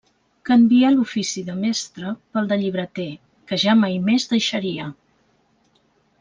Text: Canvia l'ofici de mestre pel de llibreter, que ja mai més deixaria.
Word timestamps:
Canvia 0.49 0.87
l'ofici 0.93 1.43
de 1.49 1.55
mestre 1.59 2.13
pel 2.37 2.49
de 2.53 2.57
llibreter, 2.63 3.07
que 3.53 3.61
ja 3.67 3.77
mai 3.83 4.01
més 4.09 4.27
deixaria. 4.33 4.89